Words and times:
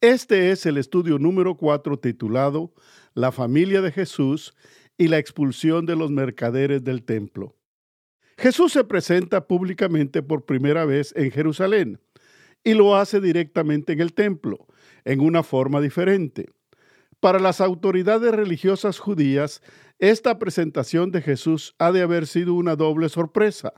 Este 0.00 0.52
es 0.52 0.64
el 0.64 0.76
estudio 0.76 1.18
número 1.18 1.56
4 1.56 1.98
titulado 1.98 2.72
La 3.14 3.32
familia 3.32 3.80
de 3.80 3.90
Jesús 3.90 4.54
y 4.96 5.08
la 5.08 5.18
expulsión 5.18 5.86
de 5.86 5.96
los 5.96 6.12
mercaderes 6.12 6.84
del 6.84 7.02
templo. 7.02 7.56
Jesús 8.36 8.72
se 8.72 8.84
presenta 8.84 9.48
públicamente 9.48 10.22
por 10.22 10.44
primera 10.44 10.84
vez 10.84 11.12
en 11.16 11.32
Jerusalén 11.32 12.00
y 12.62 12.74
lo 12.74 12.94
hace 12.94 13.20
directamente 13.20 13.92
en 13.92 14.00
el 14.00 14.14
templo, 14.14 14.68
en 15.04 15.18
una 15.18 15.42
forma 15.42 15.80
diferente. 15.80 16.46
Para 17.18 17.40
las 17.40 17.60
autoridades 17.60 18.30
religiosas 18.30 19.00
judías, 19.00 19.62
esta 19.98 20.38
presentación 20.38 21.10
de 21.10 21.22
Jesús 21.22 21.74
ha 21.80 21.90
de 21.90 22.02
haber 22.02 22.28
sido 22.28 22.54
una 22.54 22.76
doble 22.76 23.08
sorpresa. 23.08 23.72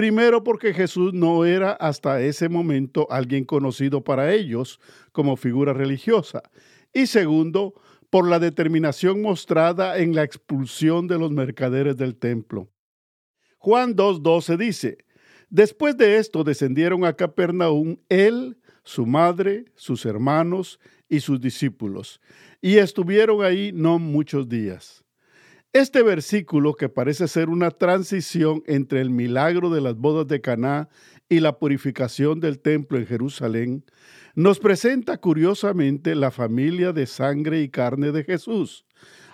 Primero 0.00 0.42
porque 0.42 0.72
Jesús 0.72 1.12
no 1.12 1.44
era 1.44 1.72
hasta 1.72 2.22
ese 2.22 2.48
momento 2.48 3.06
alguien 3.10 3.44
conocido 3.44 4.02
para 4.02 4.32
ellos 4.32 4.80
como 5.12 5.36
figura 5.36 5.74
religiosa. 5.74 6.42
Y 6.94 7.06
segundo, 7.06 7.74
por 8.08 8.26
la 8.26 8.38
determinación 8.38 9.20
mostrada 9.20 9.98
en 9.98 10.14
la 10.14 10.22
expulsión 10.22 11.06
de 11.06 11.18
los 11.18 11.30
mercaderes 11.32 11.98
del 11.98 12.16
templo. 12.16 12.70
Juan 13.58 13.94
2.12 13.94 14.56
dice, 14.56 14.96
Después 15.50 15.98
de 15.98 16.16
esto 16.16 16.44
descendieron 16.44 17.04
a 17.04 17.12
Capernaum 17.12 17.98
él, 18.08 18.56
su 18.84 19.04
madre, 19.04 19.66
sus 19.74 20.06
hermanos 20.06 20.80
y 21.10 21.20
sus 21.20 21.42
discípulos, 21.42 22.22
y 22.62 22.78
estuvieron 22.78 23.44
ahí 23.44 23.70
no 23.74 23.98
muchos 23.98 24.48
días. 24.48 25.04
Este 25.72 26.02
versículo, 26.02 26.74
que 26.74 26.88
parece 26.88 27.28
ser 27.28 27.48
una 27.48 27.70
transición 27.70 28.64
entre 28.66 29.00
el 29.00 29.08
milagro 29.08 29.70
de 29.70 29.80
las 29.80 29.94
bodas 29.94 30.26
de 30.26 30.40
Caná 30.40 30.88
y 31.28 31.38
la 31.38 31.60
purificación 31.60 32.40
del 32.40 32.58
templo 32.58 32.98
en 32.98 33.06
Jerusalén, 33.06 33.84
nos 34.34 34.58
presenta 34.58 35.18
curiosamente 35.18 36.16
la 36.16 36.32
familia 36.32 36.92
de 36.92 37.06
sangre 37.06 37.62
y 37.62 37.68
carne 37.68 38.10
de 38.10 38.24
Jesús. 38.24 38.84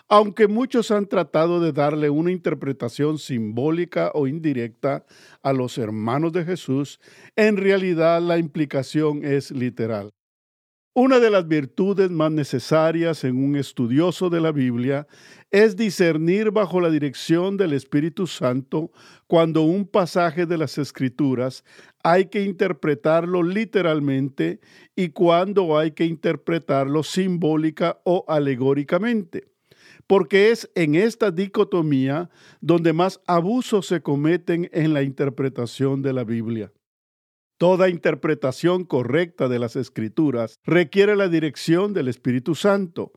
Aunque 0.08 0.46
muchos 0.46 0.90
han 0.90 1.06
tratado 1.06 1.58
de 1.58 1.72
darle 1.72 2.10
una 2.10 2.32
interpretación 2.32 3.16
simbólica 3.16 4.10
o 4.12 4.26
indirecta 4.26 5.06
a 5.42 5.54
los 5.54 5.78
hermanos 5.78 6.34
de 6.34 6.44
Jesús, 6.44 7.00
en 7.34 7.56
realidad 7.56 8.20
la 8.20 8.36
implicación 8.36 9.24
es 9.24 9.50
literal. 9.52 10.12
Una 10.98 11.20
de 11.20 11.28
las 11.28 11.46
virtudes 11.46 12.10
más 12.10 12.32
necesarias 12.32 13.22
en 13.24 13.36
un 13.36 13.56
estudioso 13.56 14.30
de 14.30 14.40
la 14.40 14.50
Biblia 14.50 15.06
es 15.50 15.76
discernir 15.76 16.52
bajo 16.52 16.80
la 16.80 16.88
dirección 16.88 17.58
del 17.58 17.74
Espíritu 17.74 18.26
Santo 18.26 18.90
cuando 19.26 19.60
un 19.60 19.86
pasaje 19.86 20.46
de 20.46 20.56
las 20.56 20.78
Escrituras 20.78 21.64
hay 22.02 22.28
que 22.30 22.44
interpretarlo 22.44 23.42
literalmente 23.42 24.58
y 24.94 25.10
cuando 25.10 25.76
hay 25.76 25.90
que 25.90 26.06
interpretarlo 26.06 27.02
simbólica 27.02 28.00
o 28.04 28.24
alegóricamente. 28.26 29.48
Porque 30.06 30.50
es 30.50 30.70
en 30.74 30.94
esta 30.94 31.30
dicotomía 31.30 32.30
donde 32.62 32.94
más 32.94 33.20
abusos 33.26 33.86
se 33.86 34.00
cometen 34.00 34.70
en 34.72 34.94
la 34.94 35.02
interpretación 35.02 36.00
de 36.00 36.14
la 36.14 36.24
Biblia. 36.24 36.72
Toda 37.58 37.88
interpretación 37.88 38.84
correcta 38.84 39.48
de 39.48 39.58
las 39.58 39.76
escrituras 39.76 40.60
requiere 40.64 41.16
la 41.16 41.28
dirección 41.28 41.94
del 41.94 42.08
Espíritu 42.08 42.54
Santo, 42.54 43.12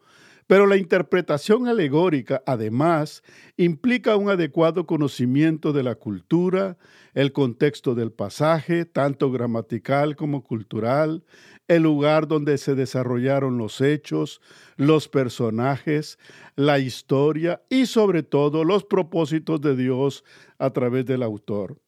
pero 0.47 0.65
la 0.65 0.77
interpretación 0.77 1.67
alegórica, 1.67 2.41
además, 2.45 3.21
implica 3.57 4.15
un 4.15 4.29
adecuado 4.29 4.87
conocimiento 4.87 5.73
de 5.73 5.83
la 5.83 5.95
cultura, 5.95 6.77
el 7.13 7.33
contexto 7.33 7.95
del 7.95 8.13
pasaje, 8.13 8.85
tanto 8.85 9.29
gramatical 9.29 10.15
como 10.15 10.41
cultural, 10.41 11.25
el 11.67 11.83
lugar 11.83 12.25
donde 12.25 12.57
se 12.57 12.75
desarrollaron 12.75 13.57
los 13.57 13.81
hechos, 13.81 14.39
los 14.77 15.09
personajes, 15.09 16.17
la 16.55 16.79
historia 16.79 17.61
y 17.69 17.87
sobre 17.87 18.23
todo 18.23 18.63
los 18.63 18.85
propósitos 18.85 19.59
de 19.59 19.75
Dios 19.75 20.23
a 20.59 20.69
través 20.71 21.05
del 21.05 21.23
autor. 21.23 21.81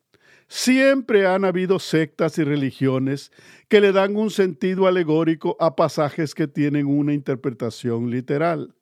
Siempre 0.53 1.25
han 1.28 1.45
habido 1.45 1.79
sectas 1.79 2.38
y 2.38 2.44
religiones 2.44 3.31
que 3.69 3.79
le 3.79 3.94
dan 3.94 4.17
un 4.17 4.29
sentido 4.29 4.85
alegórico 4.85 5.56
a 5.62 5.78
pasajes 5.78 6.35
que 6.35 6.45
tienen 6.45 6.88
una 6.88 7.13
interpretación 7.13 8.12
literal, 8.12 8.75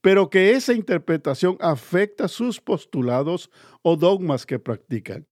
pero 0.00 0.30
que 0.30 0.52
esa 0.52 0.74
interpretación 0.74 1.56
afecta 1.58 2.28
sus 2.28 2.60
postulados 2.60 3.50
o 3.82 3.96
dogmas 3.96 4.46
que 4.46 4.60
practican. 4.60 5.26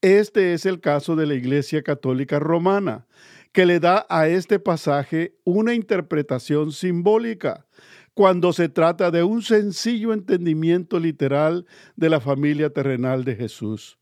Este 0.00 0.52
es 0.52 0.66
el 0.66 0.80
caso 0.80 1.14
de 1.14 1.26
la 1.26 1.34
Iglesia 1.34 1.84
Católica 1.84 2.40
Romana, 2.40 3.06
que 3.52 3.66
le 3.66 3.78
da 3.78 4.06
a 4.08 4.26
este 4.26 4.58
pasaje 4.58 5.38
una 5.44 5.74
interpretación 5.74 6.72
simbólica, 6.72 7.68
cuando 8.14 8.52
se 8.52 8.68
trata 8.68 9.12
de 9.12 9.22
un 9.22 9.42
sencillo 9.42 10.12
entendimiento 10.12 10.98
literal 10.98 11.66
de 11.94 12.10
la 12.10 12.18
familia 12.18 12.70
terrenal 12.70 13.22
de 13.22 13.36
Jesús. 13.36 13.96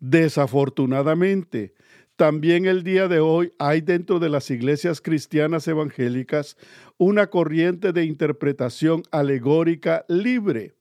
Desafortunadamente, 0.00 1.74
también 2.16 2.64
el 2.64 2.82
día 2.82 3.06
de 3.06 3.20
hoy 3.20 3.52
hay 3.58 3.82
dentro 3.82 4.18
de 4.18 4.30
las 4.30 4.50
iglesias 4.50 5.00
cristianas 5.00 5.68
evangélicas 5.68 6.56
una 6.98 7.28
corriente 7.28 7.92
de 7.92 8.04
interpretación 8.04 9.02
alegórica 9.10 10.04
libre, 10.08 10.74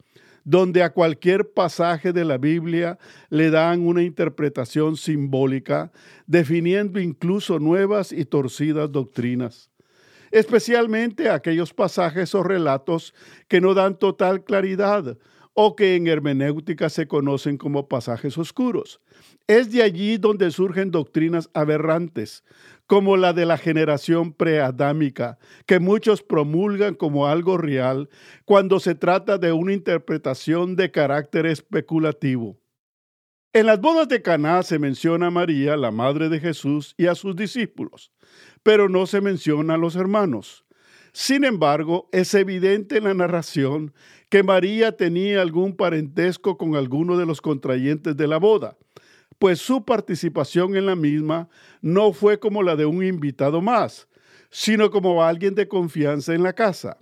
donde 0.45 0.83
a 0.83 0.91
cualquier 0.91 1.51
pasaje 1.51 2.13
de 2.13 2.25
la 2.25 2.37
Biblia 2.37 2.97
le 3.29 3.49
dan 3.51 3.85
una 3.85 4.03
interpretación 4.03 4.95
simbólica, 4.95 5.91
definiendo 6.25 6.99
incluso 6.99 7.59
nuevas 7.59 8.11
y 8.13 8.25
torcidas 8.25 8.91
doctrinas. 8.91 9.69
Especialmente 10.31 11.29
aquellos 11.29 11.73
pasajes 11.73 12.35
o 12.35 12.43
relatos 12.43 13.13
que 13.47 13.59
no 13.59 13.73
dan 13.73 13.97
total 13.97 14.43
claridad 14.43 15.17
o 15.61 15.75
que 15.75 15.97
en 15.97 16.07
hermenéutica 16.07 16.87
se 16.87 17.09
conocen 17.09 17.57
como 17.57 17.89
pasajes 17.89 18.37
oscuros. 18.37 19.01
Es 19.45 19.69
de 19.73 19.83
allí 19.83 20.15
donde 20.15 20.51
surgen 20.51 20.89
doctrinas 20.89 21.49
aberrantes, 21.53 22.45
como 22.87 23.17
la 23.17 23.33
de 23.33 23.45
la 23.45 23.57
generación 23.57 24.31
preadámica, 24.31 25.37
que 25.65 25.81
muchos 25.81 26.23
promulgan 26.23 26.95
como 26.95 27.27
algo 27.27 27.57
real 27.57 28.07
cuando 28.45 28.79
se 28.79 28.95
trata 28.95 29.37
de 29.37 29.51
una 29.51 29.73
interpretación 29.73 30.77
de 30.77 30.91
carácter 30.91 31.45
especulativo. 31.45 32.57
En 33.51 33.65
las 33.65 33.81
bodas 33.81 34.07
de 34.07 34.21
Caná 34.21 34.63
se 34.63 34.79
menciona 34.79 35.27
a 35.27 35.31
María, 35.31 35.75
la 35.75 35.91
madre 35.91 36.29
de 36.29 36.39
Jesús, 36.39 36.95
y 36.95 37.07
a 37.07 37.15
sus 37.15 37.35
discípulos, 37.35 38.13
pero 38.63 38.87
no 38.87 39.05
se 39.07 39.19
menciona 39.19 39.73
a 39.73 39.77
los 39.77 39.97
hermanos. 39.97 40.63
Sin 41.21 41.43
embargo, 41.43 42.07
es 42.13 42.33
evidente 42.33 42.95
en 42.95 43.03
la 43.03 43.13
narración 43.13 43.93
que 44.29 44.41
María 44.41 44.95
tenía 44.95 45.41
algún 45.41 45.75
parentesco 45.75 46.57
con 46.57 46.77
alguno 46.77 47.17
de 47.17 47.25
los 47.25 47.41
contrayentes 47.41 48.15
de 48.15 48.25
la 48.25 48.37
boda, 48.37 48.77
pues 49.37 49.59
su 49.59 49.83
participación 49.83 50.77
en 50.77 50.85
la 50.85 50.95
misma 50.95 51.49
no 51.81 52.13
fue 52.13 52.39
como 52.39 52.63
la 52.63 52.77
de 52.77 52.85
un 52.85 53.03
invitado 53.03 53.61
más, 53.61 54.07
sino 54.49 54.91
como 54.91 55.21
alguien 55.21 55.55
de 55.55 55.67
confianza 55.67 56.33
en 56.33 56.41
la 56.41 56.53
casa. 56.53 56.97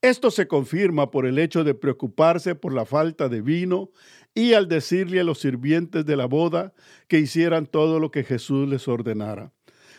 Esto 0.00 0.30
se 0.30 0.48
confirma 0.48 1.10
por 1.10 1.26
el 1.26 1.38
hecho 1.38 1.64
de 1.64 1.74
preocuparse 1.74 2.54
por 2.54 2.72
la 2.72 2.86
falta 2.86 3.28
de 3.28 3.42
vino 3.42 3.90
y 4.34 4.54
al 4.54 4.68
decirle 4.68 5.20
a 5.20 5.24
los 5.24 5.38
sirvientes 5.38 6.06
de 6.06 6.16
la 6.16 6.24
boda 6.24 6.72
que 7.08 7.18
hicieran 7.18 7.66
todo 7.66 8.00
lo 8.00 8.10
que 8.10 8.24
Jesús 8.24 8.66
les 8.66 8.88
ordenara. 8.88 9.52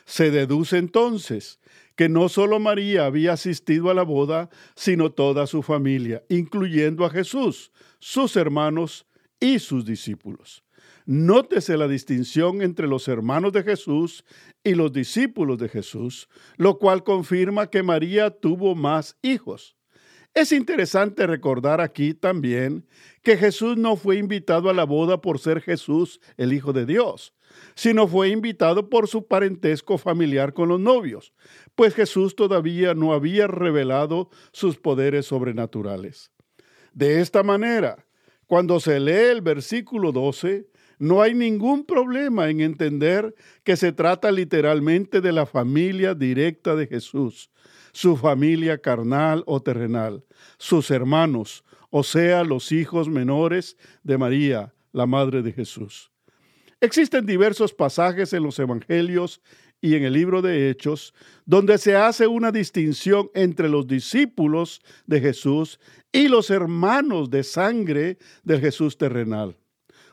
Se 0.05 0.31
deduce 0.31 0.79
entonces 0.79 1.58
que 1.99 2.07
no 2.07 2.29
solo 2.29 2.61
María 2.61 3.05
había 3.05 3.33
asistido 3.33 3.89
a 3.89 3.93
la 3.93 4.03
boda, 4.03 4.49
sino 4.73 5.11
toda 5.11 5.45
su 5.47 5.61
familia, 5.61 6.23
incluyendo 6.29 7.03
a 7.03 7.09
Jesús, 7.09 7.73
sus 7.99 8.37
hermanos 8.37 9.05
y 9.37 9.59
sus 9.59 9.83
discípulos. 9.83 10.63
Nótese 11.05 11.75
la 11.75 11.89
distinción 11.89 12.61
entre 12.61 12.87
los 12.87 13.09
hermanos 13.09 13.51
de 13.51 13.63
Jesús 13.63 14.23
y 14.63 14.75
los 14.75 14.93
discípulos 14.93 15.57
de 15.57 15.67
Jesús, 15.67 16.29
lo 16.55 16.79
cual 16.79 17.03
confirma 17.03 17.69
que 17.69 17.83
María 17.83 18.29
tuvo 18.29 18.75
más 18.75 19.17
hijos. 19.21 19.75
Es 20.33 20.53
interesante 20.53 21.27
recordar 21.27 21.81
aquí 21.81 22.13
también 22.13 22.87
que 23.23 23.35
Jesús 23.35 23.75
no 23.75 23.97
fue 23.97 24.15
invitado 24.15 24.69
a 24.69 24.73
la 24.73 24.85
boda 24.85 25.19
por 25.19 25.37
ser 25.37 25.59
Jesús 25.59 26.21
el 26.37 26.53
Hijo 26.53 26.71
de 26.71 26.85
Dios, 26.85 27.33
sino 27.75 28.07
fue 28.07 28.29
invitado 28.29 28.89
por 28.89 29.07
su 29.07 29.27
parentesco 29.27 29.97
familiar 29.97 30.53
con 30.53 30.69
los 30.69 30.79
novios, 30.79 31.33
pues 31.75 31.95
Jesús 31.95 32.35
todavía 32.35 32.93
no 32.93 33.13
había 33.13 33.47
revelado 33.47 34.29
sus 34.51 34.77
poderes 34.77 35.27
sobrenaturales. 35.27 36.31
De 36.93 37.21
esta 37.21 37.43
manera, 37.43 38.05
cuando 38.47 38.79
se 38.79 38.99
lee 38.99 39.31
el 39.31 39.41
versículo 39.41 40.11
12, 40.11 40.67
no 40.97 41.21
hay 41.21 41.33
ningún 41.33 41.85
problema 41.85 42.49
en 42.49 42.59
entender 42.59 43.33
que 43.63 43.77
se 43.77 43.93
trata 43.93 44.31
literalmente 44.31 45.21
de 45.21 45.31
la 45.31 45.45
familia 45.45 46.13
directa 46.13 46.75
de 46.75 46.87
Jesús, 46.87 47.51
su 47.93 48.17
familia 48.17 48.79
carnal 48.79 49.43
o 49.45 49.61
terrenal, 49.61 50.25
sus 50.57 50.91
hermanos, 50.91 51.63
o 51.89 52.03
sea, 52.03 52.43
los 52.43 52.71
hijos 52.71 53.07
menores 53.07 53.77
de 54.03 54.17
María, 54.17 54.73
la 54.91 55.05
madre 55.05 55.41
de 55.41 55.53
Jesús. 55.53 56.11
Existen 56.81 57.25
diversos 57.25 57.73
pasajes 57.73 58.31
en 58.31 58.43
los 58.43 58.57
Evangelios 58.57 59.41
y 59.81 59.95
en 59.95 60.03
el 60.05 60.13
libro 60.13 60.41
de 60.41 60.69
Hechos 60.69 61.13
donde 61.45 61.77
se 61.77 61.97
hace 61.97 62.25
una 62.25 62.53
distinción 62.53 63.29
entre 63.33 63.67
los 63.67 63.85
discípulos 63.85 64.81
de 65.05 65.19
Jesús 65.19 65.77
y 66.13 66.29
los 66.29 66.49
hermanos 66.49 67.29
de 67.29 67.43
sangre 67.43 68.17
del 68.43 68.61
Jesús 68.61 68.97
terrenal. 68.97 69.57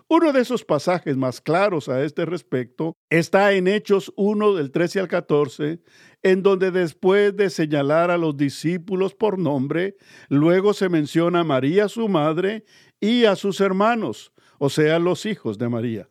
Uno 0.08 0.32
de 0.32 0.40
esos 0.40 0.64
pasajes 0.64 1.16
más 1.16 1.40
claros 1.40 1.88
a 1.88 2.02
este 2.04 2.24
respecto 2.24 2.94
está 3.10 3.52
en 3.52 3.68
Hechos 3.68 4.12
1 4.16 4.54
del 4.54 4.72
13 4.72 5.00
al 5.00 5.08
14, 5.08 5.80
en 6.22 6.42
donde 6.42 6.72
después 6.72 7.36
de 7.36 7.48
señalar 7.48 8.10
a 8.10 8.18
los 8.18 8.36
discípulos 8.36 9.14
por 9.14 9.38
nombre, 9.38 9.96
luego 10.28 10.74
se 10.74 10.88
menciona 10.88 11.40
a 11.40 11.44
María 11.44 11.88
su 11.88 12.08
madre 12.08 12.64
y 13.00 13.24
a 13.24 13.36
sus 13.36 13.60
hermanos, 13.60 14.32
o 14.58 14.68
sea, 14.68 14.98
los 14.98 15.26
hijos 15.26 15.58
de 15.58 15.68
María. 15.68 16.08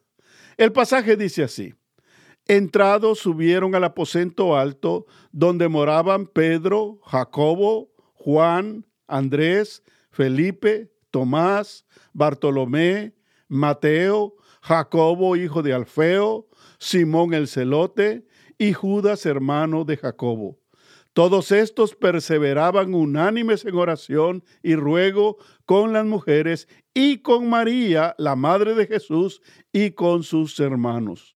El 0.58 0.72
pasaje 0.72 1.18
dice 1.18 1.44
así, 1.44 1.74
Entrados 2.48 3.20
subieron 3.20 3.74
al 3.74 3.84
aposento 3.84 4.56
alto 4.56 5.08
donde 5.32 5.68
moraban 5.68 6.28
Pedro, 6.28 7.00
Jacobo, 7.04 7.92
Juan, 8.14 8.86
Andrés, 9.08 9.84
Felipe, 10.12 10.92
Tomás, 11.10 11.86
Bartolomé, 12.14 13.16
Mateo, 13.48 14.36
Jacobo, 14.62 15.36
hijo 15.36 15.64
de 15.64 15.74
Alfeo, 15.74 16.48
Simón 16.78 17.34
el 17.34 17.48
celote 17.48 18.26
y 18.58 18.74
Judas, 18.74 19.26
hermano 19.26 19.84
de 19.84 19.98
Jacobo. 19.98 20.60
Todos 21.14 21.52
estos 21.52 21.96
perseveraban 21.96 22.94
unánimes 22.94 23.66
en 23.66 23.76
oración 23.76 24.44
y 24.62 24.76
ruego 24.76 25.38
con 25.66 25.94
las 25.94 26.06
mujeres 26.06 26.68
y 26.96 27.18
con 27.18 27.50
María, 27.50 28.16
la 28.18 28.36
madre 28.36 28.74
de 28.74 28.88
Jesús, 28.88 29.42
y 29.74 29.92
con 29.92 30.24
sus 30.24 30.60
hermanos. 30.62 31.36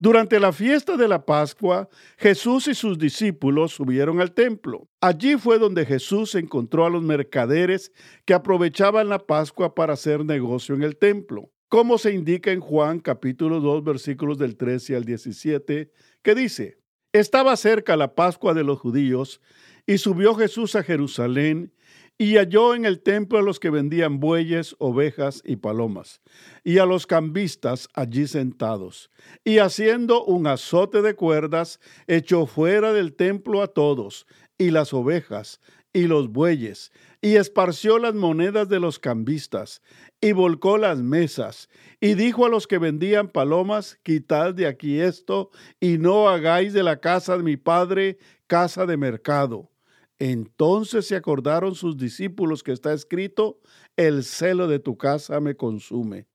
Durante 0.00 0.38
la 0.38 0.52
fiesta 0.52 0.96
de 0.96 1.08
la 1.08 1.26
Pascua, 1.26 1.88
Jesús 2.16 2.68
y 2.68 2.74
sus 2.76 2.96
discípulos 2.96 3.72
subieron 3.72 4.20
al 4.20 4.32
templo. 4.32 4.88
Allí 5.00 5.36
fue 5.36 5.58
donde 5.58 5.84
Jesús 5.84 6.36
encontró 6.36 6.86
a 6.86 6.90
los 6.90 7.02
mercaderes 7.02 7.92
que 8.24 8.34
aprovechaban 8.34 9.08
la 9.08 9.18
Pascua 9.18 9.74
para 9.74 9.94
hacer 9.94 10.24
negocio 10.24 10.76
en 10.76 10.84
el 10.84 10.96
templo, 10.96 11.50
como 11.68 11.98
se 11.98 12.12
indica 12.12 12.52
en 12.52 12.60
Juan 12.60 13.00
capítulo 13.00 13.58
2 13.58 13.82
versículos 13.82 14.38
del 14.38 14.56
13 14.56 14.94
al 14.94 15.04
17, 15.04 15.90
que 16.22 16.34
dice, 16.36 16.78
Estaba 17.12 17.56
cerca 17.56 17.96
la 17.96 18.14
Pascua 18.14 18.54
de 18.54 18.62
los 18.62 18.78
judíos, 18.78 19.40
y 19.84 19.98
subió 19.98 20.36
Jesús 20.36 20.76
a 20.76 20.84
Jerusalén, 20.84 21.72
y 22.18 22.36
halló 22.36 22.74
en 22.74 22.84
el 22.84 23.00
templo 23.00 23.38
a 23.38 23.42
los 23.42 23.60
que 23.60 23.70
vendían 23.70 24.18
bueyes, 24.18 24.74
ovejas 24.80 25.40
y 25.44 25.56
palomas, 25.56 26.20
y 26.64 26.78
a 26.78 26.84
los 26.84 27.06
cambistas 27.06 27.88
allí 27.94 28.26
sentados. 28.26 29.10
Y 29.44 29.58
haciendo 29.58 30.24
un 30.24 30.48
azote 30.48 31.00
de 31.00 31.14
cuerdas, 31.14 31.78
echó 32.08 32.46
fuera 32.46 32.92
del 32.92 33.14
templo 33.14 33.62
a 33.62 33.68
todos, 33.68 34.26
y 34.58 34.72
las 34.72 34.92
ovejas, 34.92 35.60
y 35.92 36.08
los 36.08 36.28
bueyes, 36.30 36.90
y 37.22 37.36
esparció 37.36 38.00
las 38.00 38.14
monedas 38.14 38.68
de 38.68 38.80
los 38.80 38.98
cambistas, 38.98 39.80
y 40.20 40.32
volcó 40.32 40.76
las 40.76 40.98
mesas, 40.98 41.68
y 42.00 42.14
dijo 42.14 42.44
a 42.44 42.48
los 42.48 42.66
que 42.66 42.78
vendían 42.78 43.28
palomas, 43.28 43.96
quitad 44.02 44.54
de 44.54 44.66
aquí 44.66 44.98
esto, 45.00 45.50
y 45.78 45.98
no 45.98 46.28
hagáis 46.28 46.72
de 46.72 46.82
la 46.82 47.00
casa 47.00 47.36
de 47.36 47.44
mi 47.44 47.56
padre 47.56 48.18
casa 48.48 48.86
de 48.86 48.96
mercado. 48.96 49.70
Entonces 50.18 51.06
se 51.06 51.16
acordaron 51.16 51.74
sus 51.74 51.96
discípulos 51.96 52.62
que 52.62 52.72
está 52.72 52.92
escrito, 52.92 53.60
el 53.96 54.24
celo 54.24 54.66
de 54.66 54.80
tu 54.80 54.96
casa 54.96 55.40
me 55.40 55.56
consume. 55.56 56.26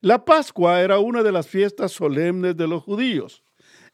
La 0.00 0.24
Pascua 0.24 0.80
era 0.80 0.98
una 0.98 1.22
de 1.22 1.30
las 1.30 1.46
fiestas 1.46 1.92
solemnes 1.92 2.56
de 2.56 2.66
los 2.66 2.82
judíos. 2.82 3.44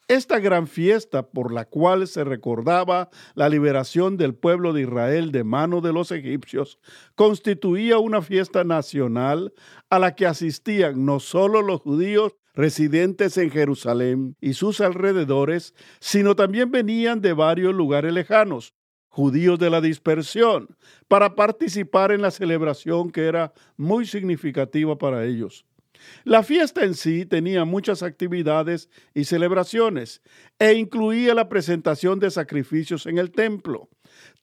Esta 0.08 0.38
gran 0.38 0.66
fiesta 0.66 1.28
por 1.28 1.52
la 1.52 1.66
cual 1.66 2.06
se 2.06 2.24
recordaba 2.24 3.10
la 3.34 3.50
liberación 3.50 4.16
del 4.16 4.34
pueblo 4.34 4.72
de 4.72 4.82
Israel 4.82 5.32
de 5.32 5.44
mano 5.44 5.82
de 5.82 5.92
los 5.92 6.12
egipcios 6.12 6.78
constituía 7.14 7.98
una 7.98 8.22
fiesta 8.22 8.64
nacional 8.64 9.52
a 9.90 9.98
la 9.98 10.14
que 10.14 10.24
asistían 10.24 11.04
no 11.04 11.20
solo 11.20 11.60
los 11.60 11.82
judíos 11.82 12.36
residentes 12.54 13.36
en 13.36 13.50
Jerusalén 13.50 14.34
y 14.40 14.54
sus 14.54 14.80
alrededores, 14.80 15.74
sino 16.00 16.34
también 16.34 16.70
venían 16.70 17.20
de 17.20 17.34
varios 17.34 17.74
lugares 17.74 18.14
lejanos, 18.14 18.72
judíos 19.08 19.58
de 19.58 19.70
la 19.70 19.80
dispersión, 19.80 20.76
para 21.08 21.34
participar 21.34 22.12
en 22.12 22.22
la 22.22 22.30
celebración 22.30 23.10
que 23.10 23.26
era 23.26 23.52
muy 23.76 24.06
significativa 24.06 24.96
para 24.96 25.24
ellos. 25.24 25.64
La 26.24 26.42
fiesta 26.42 26.84
en 26.84 26.94
sí 26.94 27.26
tenía 27.26 27.64
muchas 27.64 28.02
actividades 28.04 28.88
y 29.14 29.24
celebraciones 29.24 30.22
e 30.58 30.74
incluía 30.74 31.34
la 31.34 31.48
presentación 31.48 32.20
de 32.20 32.30
sacrificios 32.30 33.06
en 33.06 33.18
el 33.18 33.32
templo. 33.32 33.88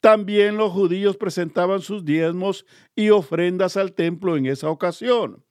También 0.02 0.58
los 0.58 0.74
judíos 0.74 1.16
presentaban 1.16 1.82
sus 1.82 2.04
diezmos 2.04 2.66
y 2.94 3.10
ofrendas 3.10 3.78
al 3.78 3.94
templo 3.94 4.36
en 4.36 4.48
esa 4.48 4.70
ocasión. 4.70 5.45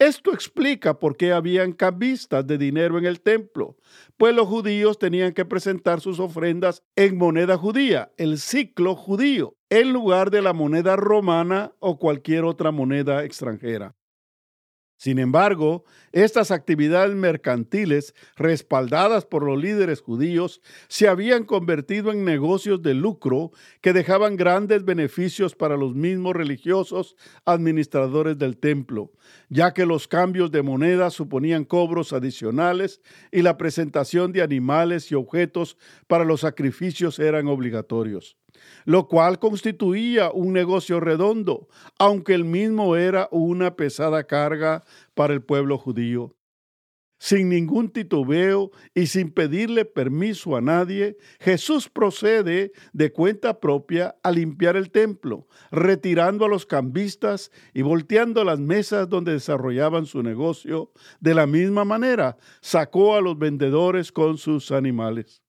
Esto 0.00 0.32
explica 0.32 0.98
por 0.98 1.18
qué 1.18 1.30
habían 1.30 1.72
cambistas 1.74 2.46
de 2.46 2.56
dinero 2.56 2.96
en 2.96 3.04
el 3.04 3.20
templo, 3.20 3.76
pues 4.16 4.34
los 4.34 4.48
judíos 4.48 4.98
tenían 4.98 5.34
que 5.34 5.44
presentar 5.44 6.00
sus 6.00 6.20
ofrendas 6.20 6.82
en 6.96 7.18
moneda 7.18 7.58
judía, 7.58 8.10
el 8.16 8.38
ciclo 8.38 8.96
judío, 8.96 9.58
en 9.68 9.92
lugar 9.92 10.30
de 10.30 10.40
la 10.40 10.54
moneda 10.54 10.96
romana 10.96 11.74
o 11.80 11.98
cualquier 11.98 12.44
otra 12.44 12.70
moneda 12.70 13.24
extranjera. 13.24 13.94
Sin 15.00 15.18
embargo, 15.18 15.86
estas 16.12 16.50
actividades 16.50 17.16
mercantiles, 17.16 18.14
respaldadas 18.36 19.24
por 19.24 19.42
los 19.42 19.58
líderes 19.58 20.02
judíos, 20.02 20.60
se 20.88 21.08
habían 21.08 21.44
convertido 21.44 22.12
en 22.12 22.22
negocios 22.22 22.82
de 22.82 22.92
lucro 22.92 23.50
que 23.80 23.94
dejaban 23.94 24.36
grandes 24.36 24.84
beneficios 24.84 25.54
para 25.54 25.78
los 25.78 25.94
mismos 25.94 26.36
religiosos 26.36 27.16
administradores 27.46 28.36
del 28.36 28.58
templo, 28.58 29.10
ya 29.48 29.72
que 29.72 29.86
los 29.86 30.06
cambios 30.06 30.50
de 30.50 30.60
moneda 30.60 31.08
suponían 31.08 31.64
cobros 31.64 32.12
adicionales 32.12 33.00
y 33.32 33.40
la 33.40 33.56
presentación 33.56 34.32
de 34.32 34.42
animales 34.42 35.10
y 35.10 35.14
objetos 35.14 35.78
para 36.08 36.26
los 36.26 36.42
sacrificios 36.42 37.18
eran 37.18 37.46
obligatorios 37.46 38.36
lo 38.84 39.08
cual 39.08 39.38
constituía 39.38 40.30
un 40.30 40.52
negocio 40.52 41.00
redondo, 41.00 41.68
aunque 41.98 42.34
el 42.34 42.44
mismo 42.44 42.96
era 42.96 43.28
una 43.30 43.76
pesada 43.76 44.24
carga 44.24 44.84
para 45.14 45.34
el 45.34 45.42
pueblo 45.42 45.78
judío. 45.78 46.34
Sin 47.22 47.50
ningún 47.50 47.90
titubeo 47.90 48.70
y 48.94 49.06
sin 49.06 49.30
pedirle 49.30 49.84
permiso 49.84 50.56
a 50.56 50.62
nadie, 50.62 51.18
Jesús 51.38 51.90
procede 51.90 52.72
de 52.94 53.12
cuenta 53.12 53.60
propia 53.60 54.16
a 54.22 54.30
limpiar 54.30 54.74
el 54.74 54.90
templo, 54.90 55.46
retirando 55.70 56.46
a 56.46 56.48
los 56.48 56.64
cambistas 56.64 57.52
y 57.74 57.82
volteando 57.82 58.42
las 58.42 58.58
mesas 58.58 59.06
donde 59.06 59.32
desarrollaban 59.32 60.06
su 60.06 60.22
negocio. 60.22 60.92
De 61.20 61.34
la 61.34 61.46
misma 61.46 61.84
manera, 61.84 62.38
sacó 62.62 63.14
a 63.14 63.20
los 63.20 63.38
vendedores 63.38 64.12
con 64.12 64.38
sus 64.38 64.72
animales. 64.72 65.42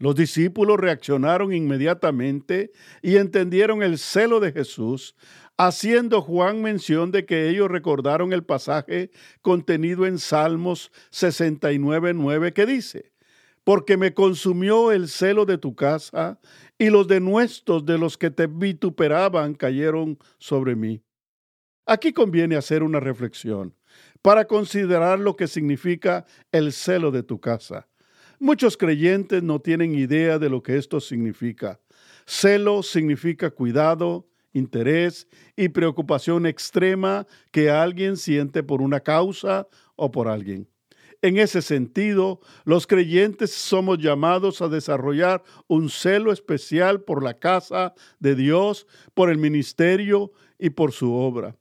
Los 0.00 0.14
discípulos 0.14 0.80
reaccionaron 0.80 1.52
inmediatamente 1.52 2.72
y 3.02 3.16
entendieron 3.16 3.82
el 3.82 3.98
celo 3.98 4.40
de 4.40 4.50
Jesús, 4.50 5.14
haciendo 5.58 6.22
Juan 6.22 6.62
mención 6.62 7.10
de 7.10 7.26
que 7.26 7.50
ellos 7.50 7.70
recordaron 7.70 8.32
el 8.32 8.42
pasaje 8.42 9.10
contenido 9.42 10.06
en 10.06 10.18
Salmos 10.18 10.90
69.9 11.12 12.54
que 12.54 12.64
dice, 12.64 13.12
porque 13.62 13.98
me 13.98 14.14
consumió 14.14 14.90
el 14.90 15.06
celo 15.06 15.44
de 15.44 15.58
tu 15.58 15.74
casa 15.74 16.40
y 16.78 16.88
los 16.88 17.06
denuestos 17.06 17.84
de 17.84 17.98
los 17.98 18.16
que 18.16 18.30
te 18.30 18.46
vituperaban 18.46 19.52
cayeron 19.52 20.18
sobre 20.38 20.76
mí. 20.76 21.02
Aquí 21.84 22.14
conviene 22.14 22.56
hacer 22.56 22.82
una 22.82 23.00
reflexión 23.00 23.76
para 24.22 24.46
considerar 24.46 25.18
lo 25.18 25.36
que 25.36 25.46
significa 25.46 26.24
el 26.52 26.72
celo 26.72 27.10
de 27.10 27.22
tu 27.22 27.38
casa. 27.38 27.89
Muchos 28.42 28.78
creyentes 28.78 29.42
no 29.42 29.60
tienen 29.60 29.94
idea 29.94 30.38
de 30.38 30.48
lo 30.48 30.62
que 30.62 30.78
esto 30.78 30.98
significa. 30.98 31.78
Celo 32.24 32.82
significa 32.82 33.50
cuidado, 33.50 34.30
interés 34.54 35.28
y 35.56 35.68
preocupación 35.68 36.46
extrema 36.46 37.26
que 37.50 37.68
alguien 37.68 38.16
siente 38.16 38.62
por 38.62 38.80
una 38.80 39.00
causa 39.00 39.68
o 39.94 40.10
por 40.10 40.26
alguien. 40.26 40.66
En 41.20 41.36
ese 41.36 41.60
sentido, 41.60 42.40
los 42.64 42.86
creyentes 42.86 43.52
somos 43.52 43.98
llamados 43.98 44.62
a 44.62 44.68
desarrollar 44.68 45.44
un 45.66 45.90
celo 45.90 46.32
especial 46.32 47.02
por 47.02 47.22
la 47.22 47.38
casa 47.38 47.92
de 48.20 48.36
Dios, 48.36 48.86
por 49.12 49.28
el 49.28 49.36
ministerio 49.36 50.32
y 50.58 50.70
por 50.70 50.92
su 50.92 51.12
obra. 51.12 51.59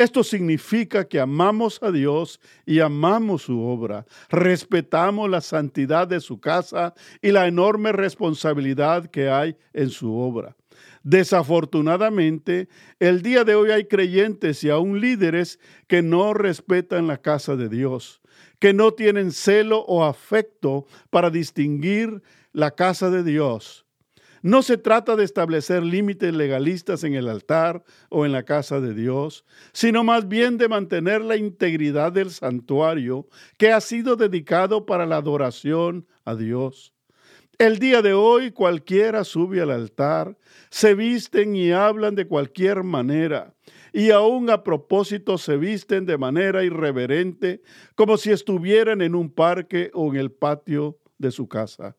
Esto 0.00 0.24
significa 0.24 1.06
que 1.06 1.20
amamos 1.20 1.78
a 1.82 1.92
Dios 1.92 2.40
y 2.64 2.80
amamos 2.80 3.42
su 3.42 3.62
obra, 3.62 4.06
respetamos 4.30 5.28
la 5.28 5.42
santidad 5.42 6.08
de 6.08 6.20
su 6.20 6.40
casa 6.40 6.94
y 7.20 7.32
la 7.32 7.46
enorme 7.46 7.92
responsabilidad 7.92 9.10
que 9.10 9.28
hay 9.28 9.58
en 9.74 9.90
su 9.90 10.16
obra. 10.16 10.56
Desafortunadamente, 11.02 12.70
el 12.98 13.20
día 13.20 13.44
de 13.44 13.54
hoy 13.54 13.72
hay 13.72 13.84
creyentes 13.84 14.64
y 14.64 14.70
aún 14.70 15.02
líderes 15.02 15.60
que 15.86 16.00
no 16.00 16.32
respetan 16.32 17.06
la 17.06 17.18
casa 17.18 17.54
de 17.54 17.68
Dios, 17.68 18.22
que 18.58 18.72
no 18.72 18.92
tienen 18.92 19.32
celo 19.32 19.80
o 19.80 20.04
afecto 20.04 20.86
para 21.10 21.28
distinguir 21.28 22.22
la 22.54 22.70
casa 22.70 23.10
de 23.10 23.22
Dios. 23.22 23.84
No 24.42 24.62
se 24.62 24.78
trata 24.78 25.16
de 25.16 25.24
establecer 25.24 25.82
límites 25.82 26.32
legalistas 26.32 27.04
en 27.04 27.14
el 27.14 27.28
altar 27.28 27.84
o 28.08 28.24
en 28.24 28.32
la 28.32 28.44
casa 28.44 28.80
de 28.80 28.94
Dios, 28.94 29.44
sino 29.72 30.02
más 30.02 30.28
bien 30.28 30.56
de 30.56 30.68
mantener 30.68 31.20
la 31.20 31.36
integridad 31.36 32.10
del 32.12 32.30
santuario 32.30 33.28
que 33.58 33.70
ha 33.70 33.80
sido 33.82 34.16
dedicado 34.16 34.86
para 34.86 35.04
la 35.04 35.16
adoración 35.16 36.06
a 36.24 36.34
Dios. 36.34 36.94
El 37.58 37.78
día 37.78 38.00
de 38.00 38.14
hoy 38.14 38.52
cualquiera 38.52 39.24
sube 39.24 39.60
al 39.60 39.70
altar, 39.70 40.38
se 40.70 40.94
visten 40.94 41.54
y 41.54 41.72
hablan 41.72 42.14
de 42.14 42.26
cualquier 42.26 42.82
manera, 42.82 43.54
y 43.92 44.12
aún 44.12 44.48
a 44.48 44.64
propósito 44.64 45.36
se 45.36 45.58
visten 45.58 46.06
de 46.06 46.16
manera 46.16 46.64
irreverente, 46.64 47.60
como 47.94 48.16
si 48.16 48.30
estuvieran 48.30 49.02
en 49.02 49.14
un 49.14 49.30
parque 49.30 49.90
o 49.92 50.08
en 50.08 50.16
el 50.16 50.30
patio 50.30 50.98
de 51.18 51.30
su 51.30 51.48
casa. 51.48 51.98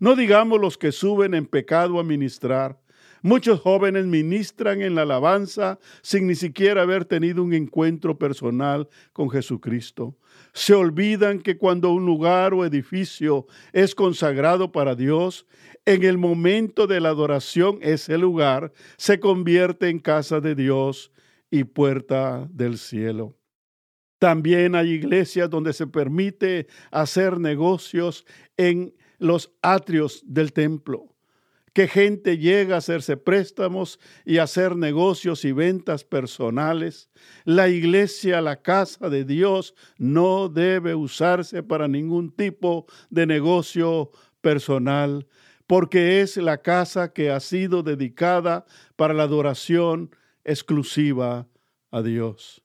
No 0.00 0.16
digamos 0.16 0.60
los 0.60 0.76
que 0.76 0.90
suben 0.90 1.34
en 1.34 1.46
pecado 1.46 2.00
a 2.00 2.04
ministrar, 2.04 2.80
Muchos 3.22 3.60
jóvenes 3.60 4.06
ministran 4.06 4.80
en 4.80 4.94
la 4.94 5.02
alabanza 5.02 5.78
sin 6.00 6.26
ni 6.26 6.34
siquiera 6.34 6.82
haber 6.82 7.04
tenido 7.04 7.42
un 7.42 7.52
encuentro 7.52 8.18
personal 8.18 8.88
con 9.12 9.28
Jesucristo. 9.28 10.16
Se 10.54 10.72
olvidan 10.72 11.40
que 11.40 11.58
cuando 11.58 11.90
un 11.90 12.06
lugar 12.06 12.54
o 12.54 12.64
edificio 12.64 13.46
es 13.74 13.94
consagrado 13.94 14.72
para 14.72 14.94
Dios, 14.94 15.46
en 15.84 16.04
el 16.04 16.16
momento 16.16 16.86
de 16.86 17.00
la 17.00 17.10
adoración 17.10 17.78
ese 17.82 18.16
lugar 18.16 18.72
se 18.96 19.20
convierte 19.20 19.90
en 19.90 19.98
casa 19.98 20.40
de 20.40 20.54
Dios 20.54 21.12
y 21.50 21.64
puerta 21.64 22.48
del 22.50 22.78
cielo. 22.78 23.36
También 24.18 24.74
hay 24.74 24.92
iglesias 24.92 25.50
donde 25.50 25.74
se 25.74 25.86
permite 25.86 26.68
hacer 26.90 27.38
negocios 27.38 28.24
en 28.56 28.94
los 29.20 29.52
atrios 29.62 30.22
del 30.26 30.52
templo 30.52 31.10
que 31.72 31.86
gente 31.86 32.38
llega 32.38 32.74
a 32.74 32.78
hacerse 32.78 33.16
préstamos 33.16 34.00
y 34.24 34.38
hacer 34.38 34.76
negocios 34.76 35.44
y 35.44 35.52
ventas 35.52 36.04
personales. 36.04 37.10
La 37.44 37.68
iglesia, 37.68 38.40
la 38.40 38.60
casa 38.60 39.08
de 39.08 39.24
Dios, 39.24 39.74
no 39.96 40.48
debe 40.48 40.94
usarse 40.94 41.62
para 41.62 41.86
ningún 41.86 42.32
tipo 42.32 42.86
de 43.08 43.26
negocio 43.26 44.10
personal, 44.40 45.26
porque 45.66 46.20
es 46.20 46.36
la 46.36 46.58
casa 46.58 47.12
que 47.12 47.30
ha 47.30 47.38
sido 47.38 47.82
dedicada 47.82 48.64
para 48.96 49.14
la 49.14 49.24
adoración 49.24 50.10
exclusiva 50.44 51.46
a 51.92 52.02
Dios. 52.02 52.62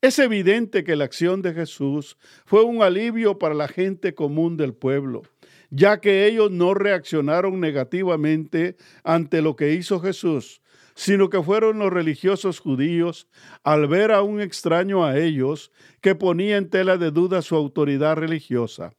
Es 0.00 0.18
evidente 0.18 0.84
que 0.84 0.96
la 0.96 1.04
acción 1.04 1.42
de 1.42 1.54
Jesús 1.54 2.18
fue 2.44 2.62
un 2.62 2.82
alivio 2.82 3.38
para 3.38 3.54
la 3.54 3.66
gente 3.66 4.14
común 4.14 4.56
del 4.56 4.74
pueblo 4.74 5.22
ya 5.70 6.00
que 6.00 6.26
ellos 6.26 6.50
no 6.50 6.74
reaccionaron 6.74 7.60
negativamente 7.60 8.76
ante 9.04 9.42
lo 9.42 9.56
que 9.56 9.74
hizo 9.74 10.00
Jesús, 10.00 10.62
sino 10.94 11.30
que 11.30 11.42
fueron 11.42 11.78
los 11.78 11.92
religiosos 11.92 12.58
judíos 12.58 13.28
al 13.62 13.86
ver 13.86 14.10
a 14.10 14.22
un 14.22 14.40
extraño 14.40 15.04
a 15.04 15.18
ellos 15.18 15.70
que 16.00 16.14
ponía 16.14 16.56
en 16.56 16.70
tela 16.70 16.96
de 16.96 17.10
duda 17.10 17.42
su 17.42 17.54
autoridad 17.54 18.16
religiosa 18.16 18.92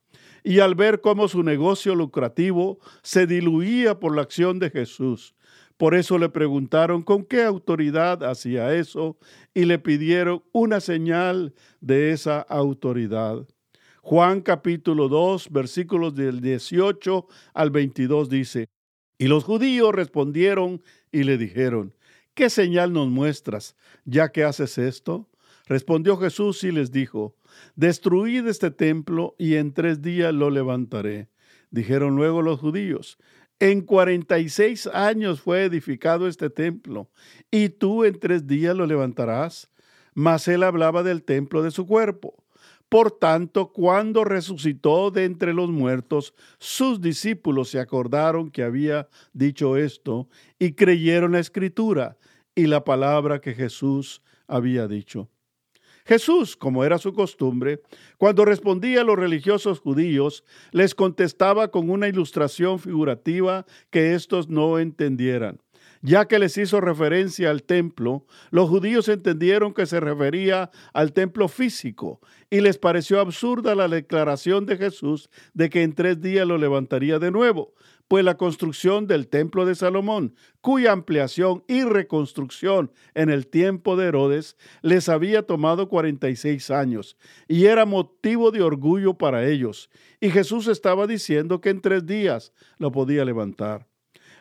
y 0.43 0.59
al 0.59 0.75
ver 0.75 1.01
cómo 1.01 1.27
su 1.27 1.43
negocio 1.43 1.95
lucrativo 1.95 2.79
se 3.03 3.27
diluía 3.27 3.99
por 3.99 4.15
la 4.15 4.21
acción 4.21 4.59
de 4.59 4.69
Jesús. 4.69 5.35
Por 5.77 5.95
eso 5.95 6.17
le 6.17 6.29
preguntaron 6.29 7.03
con 7.03 7.23
qué 7.23 7.43
autoridad 7.43 8.23
hacía 8.23 8.75
eso 8.75 9.17
y 9.53 9.65
le 9.65 9.79
pidieron 9.79 10.43
una 10.51 10.79
señal 10.81 11.53
de 11.79 12.11
esa 12.11 12.41
autoridad. 12.41 13.45
Juan 14.09 14.41
capítulo 14.41 15.07
2, 15.07 15.51
versículos 15.51 16.15
del 16.15 16.41
18 16.41 17.27
al 17.53 17.69
22 17.69 18.27
dice, 18.27 18.67
Y 19.19 19.27
los 19.27 19.43
judíos 19.43 19.93
respondieron 19.93 20.81
y 21.11 21.25
le 21.25 21.37
dijeron, 21.37 21.93
¿qué 22.33 22.49
señal 22.49 22.91
nos 22.91 23.07
muestras 23.07 23.75
ya 24.05 24.31
que 24.31 24.43
haces 24.43 24.79
esto? 24.79 25.29
Respondió 25.67 26.17
Jesús 26.17 26.63
y 26.63 26.71
les 26.71 26.91
dijo, 26.91 27.35
Destruid 27.75 28.47
este 28.47 28.71
templo 28.71 29.35
y 29.37 29.57
en 29.57 29.75
tres 29.75 30.01
días 30.01 30.33
lo 30.33 30.49
levantaré. 30.49 31.29
Dijeron 31.69 32.15
luego 32.15 32.41
los 32.41 32.59
judíos, 32.59 33.19
en 33.59 33.81
cuarenta 33.81 34.39
y 34.39 34.49
seis 34.49 34.87
años 34.87 35.39
fue 35.39 35.65
edificado 35.65 36.27
este 36.27 36.49
templo, 36.49 37.11
y 37.51 37.69
tú 37.69 38.05
en 38.05 38.19
tres 38.19 38.47
días 38.47 38.75
lo 38.75 38.87
levantarás. 38.87 39.69
Mas 40.15 40.47
él 40.47 40.63
hablaba 40.63 41.03
del 41.03 41.21
templo 41.21 41.61
de 41.61 41.69
su 41.69 41.85
cuerpo. 41.85 42.43
Por 42.89 43.11
tanto, 43.11 43.71
cuando 43.71 44.23
resucitó 44.23 45.11
de 45.11 45.25
entre 45.25 45.53
los 45.53 45.69
muertos, 45.69 46.33
sus 46.57 46.99
discípulos 46.99 47.69
se 47.69 47.79
acordaron 47.79 48.49
que 48.49 48.63
había 48.63 49.07
dicho 49.31 49.77
esto 49.77 50.27
y 50.57 50.73
creyeron 50.73 51.33
la 51.33 51.39
escritura 51.39 52.17
y 52.55 52.65
la 52.65 52.83
palabra 52.83 53.39
que 53.39 53.53
Jesús 53.53 54.23
había 54.47 54.87
dicho. 54.87 55.29
Jesús, 56.03 56.57
como 56.57 56.83
era 56.83 56.97
su 56.97 57.13
costumbre, 57.13 57.83
cuando 58.17 58.43
respondía 58.43 59.01
a 59.01 59.03
los 59.03 59.15
religiosos 59.15 59.79
judíos, 59.79 60.43
les 60.71 60.95
contestaba 60.95 61.69
con 61.69 61.91
una 61.91 62.07
ilustración 62.07 62.79
figurativa 62.79 63.67
que 63.91 64.15
éstos 64.15 64.49
no 64.49 64.79
entendieran. 64.79 65.59
Ya 66.01 66.25
que 66.25 66.39
les 66.39 66.57
hizo 66.57 66.79
referencia 66.79 67.49
al 67.49 67.63
templo, 67.63 68.25
los 68.51 68.69
judíos 68.69 69.09
entendieron 69.09 69.73
que 69.73 69.85
se 69.85 69.99
refería 69.99 70.71
al 70.93 71.11
templo 71.11 71.49
físico 71.49 72.21
y 72.49 72.61
les 72.61 72.77
pareció 72.77 73.19
absurda 73.19 73.75
la 73.75 73.89
declaración 73.89 74.65
de 74.65 74.77
Jesús 74.77 75.29
de 75.53 75.69
que 75.69 75.83
en 75.83 75.93
tres 75.93 76.21
días 76.21 76.47
lo 76.47 76.57
levantaría 76.57 77.19
de 77.19 77.31
nuevo, 77.31 77.73
pues 78.07 78.23
la 78.23 78.37
construcción 78.37 79.07
del 79.07 79.27
templo 79.27 79.65
de 79.65 79.75
Salomón, 79.75 80.35
cuya 80.61 80.93
ampliación 80.93 81.65
y 81.67 81.83
reconstrucción 81.83 82.93
en 83.13 83.29
el 83.29 83.47
tiempo 83.47 83.97
de 83.97 84.07
Herodes 84.07 84.55
les 84.81 85.09
había 85.09 85.43
tomado 85.43 85.89
46 85.89 86.71
años 86.71 87.17
y 87.49 87.65
era 87.65 87.85
motivo 87.85 88.51
de 88.51 88.61
orgullo 88.61 89.15
para 89.15 89.45
ellos, 89.45 89.89
y 90.21 90.29
Jesús 90.29 90.67
estaba 90.67 91.07
diciendo 91.07 91.59
que 91.59 91.71
en 91.71 91.81
tres 91.81 92.05
días 92.05 92.53
lo 92.77 92.91
podía 92.93 93.25
levantar. 93.25 93.88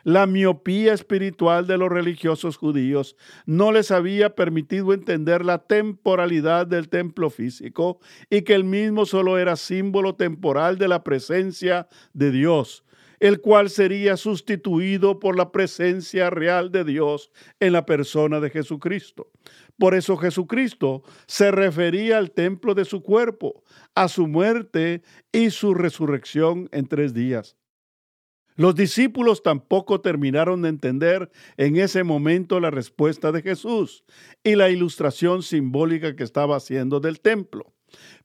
La 0.03 0.25
miopía 0.27 0.93
espiritual 0.93 1.67
de 1.67 1.77
los 1.77 1.89
religiosos 1.89 2.57
judíos 2.57 3.17
no 3.45 3.71
les 3.71 3.91
había 3.91 4.35
permitido 4.35 4.93
entender 4.93 5.43
la 5.43 5.59
temporalidad 5.59 6.67
del 6.67 6.89
templo 6.89 7.29
físico 7.29 7.99
y 8.29 8.43
que 8.43 8.55
el 8.55 8.63
mismo 8.63 9.05
solo 9.05 9.37
era 9.37 9.55
símbolo 9.55 10.15
temporal 10.15 10.77
de 10.77 10.87
la 10.87 11.03
presencia 11.03 11.87
de 12.13 12.31
Dios, 12.31 12.85
el 13.19 13.41
cual 13.41 13.69
sería 13.69 14.15
sustituido 14.15 15.19
por 15.19 15.35
la 15.35 15.51
presencia 15.51 16.29
real 16.29 16.71
de 16.71 16.85
Dios 16.85 17.31
en 17.59 17.73
la 17.73 17.85
persona 17.85 18.39
de 18.39 18.49
Jesucristo. 18.49 19.29
Por 19.77 19.95
eso 19.95 20.15
Jesucristo 20.15 21.03
se 21.27 21.51
refería 21.51 22.17
al 22.17 22.31
templo 22.31 22.73
de 22.73 22.85
su 22.85 23.03
cuerpo, 23.03 23.63
a 23.95 24.07
su 24.07 24.27
muerte 24.27 25.01
y 25.31 25.49
su 25.49 25.73
resurrección 25.73 26.69
en 26.71 26.87
tres 26.87 27.13
días. 27.13 27.58
Los 28.59 28.75
discípulos 28.75 29.41
tampoco 29.41 30.01
terminaron 30.01 30.63
de 30.63 30.67
entender 30.67 31.31
en 31.55 31.77
ese 31.77 32.03
momento 32.03 32.59
la 32.59 32.69
respuesta 32.69 33.31
de 33.31 33.41
Jesús 33.41 34.03
y 34.43 34.55
la 34.55 34.69
ilustración 34.69 35.43
simbólica 35.43 36.17
que 36.17 36.25
estaba 36.25 36.57
haciendo 36.57 36.99
del 36.99 37.21
templo. 37.21 37.73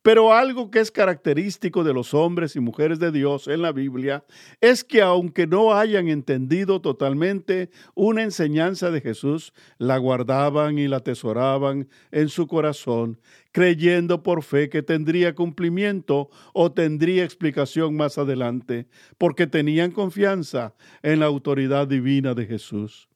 Pero 0.04 0.34
algo 0.34 0.70
que 0.70 0.80
es 0.80 0.90
característico 0.90 1.82
de 1.82 1.94
los 1.94 2.12
hombres 2.12 2.56
y 2.56 2.60
mujeres 2.60 2.98
de 2.98 3.10
Dios 3.10 3.48
en 3.48 3.62
la 3.62 3.72
Biblia 3.72 4.22
es 4.60 4.84
que 4.84 5.00
aunque 5.00 5.46
no 5.46 5.72
hayan 5.72 6.08
entendido 6.08 6.82
totalmente 6.82 7.70
una 7.94 8.22
enseñanza 8.22 8.90
de 8.90 9.00
Jesús, 9.00 9.54
la 9.78 9.96
guardaban 9.96 10.78
y 10.78 10.88
la 10.88 10.98
atesoraban 10.98 11.88
en 12.10 12.28
su 12.28 12.46
corazón, 12.46 13.18
creyendo 13.50 14.22
por 14.22 14.42
fe 14.42 14.68
que 14.68 14.82
tendría 14.82 15.34
cumplimiento 15.34 16.28
o 16.52 16.70
tendría 16.70 17.24
explicación 17.24 17.96
más 17.96 18.18
adelante, 18.18 18.86
porque 19.16 19.46
tenían 19.46 19.90
confianza 19.90 20.74
en 21.02 21.20
la 21.20 21.26
autoridad 21.26 21.88
divina 21.88 22.34
de 22.34 22.44
Jesús. 22.44 23.08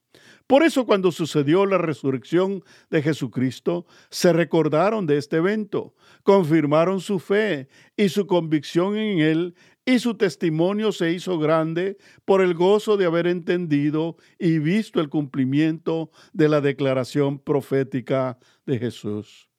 Por 0.48 0.62
eso 0.62 0.86
cuando 0.86 1.12
sucedió 1.12 1.66
la 1.66 1.76
resurrección 1.76 2.64
de 2.88 3.02
Jesucristo, 3.02 3.86
se 4.08 4.32
recordaron 4.32 5.04
de 5.04 5.18
este 5.18 5.36
evento, 5.36 5.94
confirmaron 6.22 7.00
su 7.00 7.18
fe 7.18 7.68
y 7.98 8.08
su 8.08 8.26
convicción 8.26 8.96
en 8.96 9.18
él, 9.18 9.54
y 9.84 9.98
su 9.98 10.14
testimonio 10.14 10.90
se 10.92 11.12
hizo 11.12 11.38
grande 11.38 11.98
por 12.24 12.40
el 12.40 12.54
gozo 12.54 12.96
de 12.96 13.04
haber 13.04 13.26
entendido 13.26 14.16
y 14.38 14.58
visto 14.58 15.02
el 15.02 15.10
cumplimiento 15.10 16.10
de 16.32 16.48
la 16.48 16.62
declaración 16.62 17.38
profética 17.38 18.38
de 18.64 18.78
Jesús. 18.78 19.50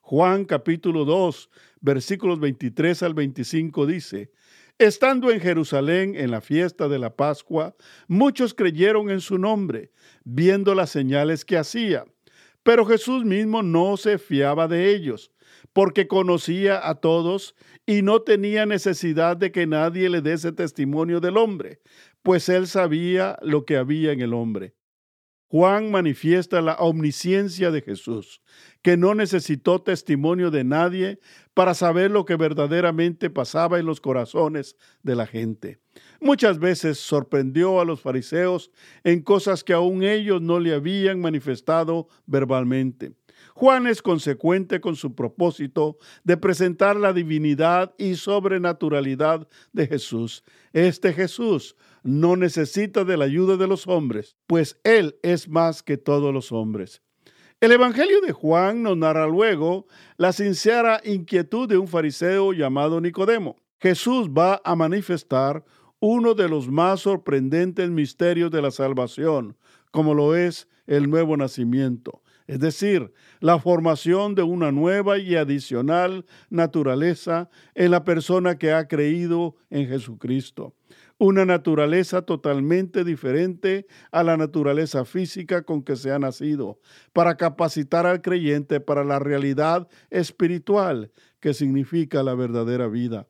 Juan 0.00 0.44
capítulo 0.44 1.04
2, 1.04 1.50
versículos 1.80 2.40
23 2.40 3.02
al 3.04 3.14
25 3.14 3.86
dice, 3.86 4.32
Estando 4.78 5.30
en 5.30 5.40
Jerusalén 5.40 6.14
en 6.16 6.30
la 6.30 6.42
fiesta 6.42 6.86
de 6.86 6.98
la 6.98 7.16
Pascua, 7.16 7.74
muchos 8.08 8.52
creyeron 8.52 9.08
en 9.08 9.22
su 9.22 9.38
nombre, 9.38 9.90
viendo 10.22 10.74
las 10.74 10.90
señales 10.90 11.46
que 11.46 11.56
hacía. 11.56 12.04
Pero 12.62 12.84
Jesús 12.84 13.24
mismo 13.24 13.62
no 13.62 13.96
se 13.96 14.18
fiaba 14.18 14.68
de 14.68 14.94
ellos, 14.94 15.32
porque 15.72 16.06
conocía 16.06 16.86
a 16.86 16.96
todos 16.96 17.54
y 17.86 18.02
no 18.02 18.20
tenía 18.20 18.66
necesidad 18.66 19.38
de 19.38 19.50
que 19.50 19.66
nadie 19.66 20.10
le 20.10 20.20
diese 20.20 20.52
testimonio 20.52 21.20
del 21.20 21.38
hombre, 21.38 21.80
pues 22.22 22.50
él 22.50 22.66
sabía 22.66 23.38
lo 23.40 23.64
que 23.64 23.78
había 23.78 24.12
en 24.12 24.20
el 24.20 24.34
hombre. 24.34 24.74
Juan 25.48 25.92
manifiesta 25.92 26.60
la 26.60 26.74
omnisciencia 26.74 27.70
de 27.70 27.80
Jesús, 27.80 28.42
que 28.82 28.96
no 28.96 29.14
necesitó 29.14 29.80
testimonio 29.80 30.50
de 30.50 30.64
nadie 30.64 31.20
para 31.54 31.74
saber 31.74 32.10
lo 32.10 32.24
que 32.24 32.36
verdaderamente 32.36 33.30
pasaba 33.30 33.78
en 33.78 33.86
los 33.86 34.00
corazones 34.00 34.76
de 35.02 35.14
la 35.14 35.26
gente. 35.26 35.78
Muchas 36.20 36.58
veces 36.58 36.98
sorprendió 36.98 37.80
a 37.80 37.84
los 37.84 38.00
fariseos 38.00 38.72
en 39.04 39.22
cosas 39.22 39.62
que 39.62 39.72
aún 39.72 40.02
ellos 40.02 40.42
no 40.42 40.58
le 40.58 40.74
habían 40.74 41.20
manifestado 41.20 42.08
verbalmente. 42.26 43.12
Juan 43.54 43.86
es 43.86 44.02
consecuente 44.02 44.80
con 44.80 44.96
su 44.96 45.14
propósito 45.14 45.96
de 46.24 46.36
presentar 46.36 46.96
la 46.96 47.12
divinidad 47.12 47.94
y 47.96 48.16
sobrenaturalidad 48.16 49.48
de 49.72 49.86
Jesús. 49.86 50.44
Este 50.72 51.12
Jesús 51.12 51.76
no 52.06 52.36
necesita 52.36 53.04
de 53.04 53.16
la 53.16 53.24
ayuda 53.24 53.56
de 53.56 53.66
los 53.66 53.86
hombres, 53.88 54.36
pues 54.46 54.80
Él 54.84 55.18
es 55.22 55.48
más 55.48 55.82
que 55.82 55.96
todos 55.96 56.32
los 56.32 56.52
hombres. 56.52 57.02
El 57.60 57.72
Evangelio 57.72 58.20
de 58.20 58.32
Juan 58.32 58.82
nos 58.82 58.96
narra 58.96 59.26
luego 59.26 59.86
la 60.16 60.32
sincera 60.32 61.00
inquietud 61.04 61.68
de 61.68 61.78
un 61.78 61.88
fariseo 61.88 62.52
llamado 62.52 63.00
Nicodemo. 63.00 63.56
Jesús 63.80 64.28
va 64.28 64.60
a 64.64 64.76
manifestar 64.76 65.64
uno 65.98 66.34
de 66.34 66.48
los 66.48 66.68
más 66.68 67.00
sorprendentes 67.00 67.90
misterios 67.90 68.50
de 68.50 68.62
la 68.62 68.70
salvación, 68.70 69.56
como 69.90 70.14
lo 70.14 70.36
es 70.36 70.68
el 70.86 71.10
nuevo 71.10 71.36
nacimiento, 71.36 72.22
es 72.46 72.60
decir, 72.60 73.12
la 73.40 73.58
formación 73.58 74.36
de 74.36 74.42
una 74.42 74.70
nueva 74.70 75.18
y 75.18 75.34
adicional 75.34 76.24
naturaleza 76.50 77.50
en 77.74 77.90
la 77.90 78.04
persona 78.04 78.58
que 78.58 78.72
ha 78.72 78.86
creído 78.86 79.56
en 79.70 79.88
Jesucristo 79.88 80.74
una 81.18 81.46
naturaleza 81.46 82.22
totalmente 82.22 83.04
diferente 83.04 83.86
a 84.10 84.22
la 84.22 84.36
naturaleza 84.36 85.04
física 85.04 85.62
con 85.62 85.82
que 85.82 85.96
se 85.96 86.12
ha 86.12 86.18
nacido, 86.18 86.78
para 87.12 87.36
capacitar 87.36 88.06
al 88.06 88.20
creyente 88.20 88.80
para 88.80 89.04
la 89.04 89.18
realidad 89.18 89.88
espiritual 90.10 91.10
que 91.40 91.54
significa 91.54 92.22
la 92.22 92.34
verdadera 92.34 92.88
vida. 92.88 93.26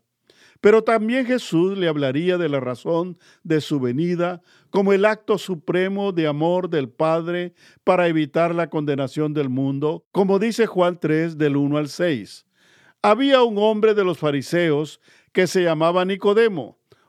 Pero 0.60 0.82
también 0.82 1.26
Jesús 1.26 1.76
le 1.76 1.86
hablaría 1.86 2.38
de 2.38 2.48
la 2.48 2.60
razón 2.60 3.18
de 3.44 3.60
su 3.60 3.78
venida 3.78 4.42
como 4.70 4.92
el 4.92 5.04
acto 5.04 5.38
supremo 5.38 6.12
de 6.12 6.26
amor 6.26 6.70
del 6.70 6.88
Padre 6.88 7.54
para 7.84 8.08
evitar 8.08 8.54
la 8.54 8.68
condenación 8.68 9.34
del 9.34 9.48
mundo, 9.48 10.06
como 10.12 10.38
dice 10.38 10.66
Juan 10.66 10.98
3 10.98 11.36
del 11.38 11.56
1 11.56 11.76
al 11.76 11.88
6. 11.88 12.46
Había 13.02 13.42
un 13.42 13.58
hombre 13.58 13.94
de 13.94 14.02
los 14.02 14.18
fariseos 14.18 15.00
que 15.32 15.46
se 15.46 15.62
llamaba 15.62 16.04
Nicodemo 16.04 16.75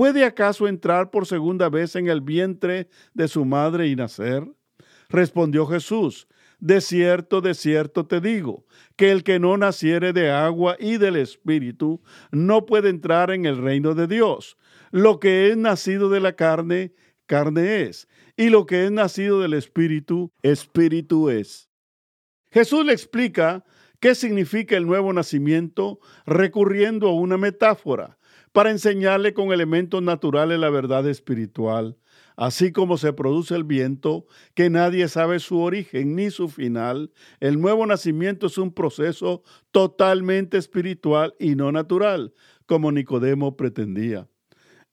¿Puede 0.00 0.24
acaso 0.24 0.66
entrar 0.66 1.10
por 1.10 1.26
segunda 1.26 1.68
vez 1.68 1.94
en 1.94 2.08
el 2.08 2.22
vientre 2.22 2.88
de 3.12 3.28
su 3.28 3.44
madre 3.44 3.86
y 3.86 3.96
nacer? 3.96 4.50
Respondió 5.10 5.66
Jesús, 5.66 6.26
de 6.58 6.80
cierto, 6.80 7.42
de 7.42 7.52
cierto 7.52 8.06
te 8.06 8.22
digo, 8.22 8.64
que 8.96 9.10
el 9.10 9.22
que 9.24 9.38
no 9.38 9.58
naciere 9.58 10.14
de 10.14 10.30
agua 10.30 10.74
y 10.80 10.96
del 10.96 11.16
Espíritu 11.16 12.00
no 12.32 12.64
puede 12.64 12.88
entrar 12.88 13.30
en 13.30 13.44
el 13.44 13.58
reino 13.58 13.94
de 13.94 14.06
Dios. 14.06 14.56
Lo 14.90 15.20
que 15.20 15.50
es 15.50 15.58
nacido 15.58 16.08
de 16.08 16.20
la 16.20 16.32
carne, 16.32 16.94
carne 17.26 17.82
es, 17.82 18.08
y 18.38 18.48
lo 18.48 18.64
que 18.64 18.86
es 18.86 18.90
nacido 18.90 19.40
del 19.40 19.52
Espíritu, 19.52 20.32
Espíritu 20.40 21.28
es. 21.28 21.68
Jesús 22.50 22.86
le 22.86 22.94
explica 22.94 23.66
qué 24.00 24.14
significa 24.14 24.76
el 24.76 24.86
nuevo 24.86 25.12
nacimiento 25.12 26.00
recurriendo 26.26 27.08
a 27.08 27.14
una 27.14 27.36
metáfora 27.36 28.18
para 28.52 28.70
enseñarle 28.70 29.34
con 29.34 29.52
elementos 29.52 30.02
naturales 30.02 30.58
la 30.58 30.70
verdad 30.70 31.06
espiritual, 31.06 31.98
así 32.36 32.72
como 32.72 32.96
se 32.96 33.12
produce 33.12 33.54
el 33.54 33.64
viento, 33.64 34.26
que 34.54 34.70
nadie 34.70 35.06
sabe 35.08 35.38
su 35.38 35.60
origen 35.60 36.16
ni 36.16 36.30
su 36.30 36.48
final. 36.48 37.12
El 37.38 37.60
nuevo 37.60 37.86
nacimiento 37.86 38.46
es 38.46 38.58
un 38.58 38.72
proceso 38.72 39.42
totalmente 39.70 40.56
espiritual 40.56 41.34
y 41.38 41.54
no 41.54 41.70
natural, 41.70 42.32
como 42.66 42.90
Nicodemo 42.90 43.56
pretendía. 43.56 44.29